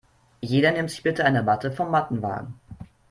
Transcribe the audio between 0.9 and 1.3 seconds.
bitte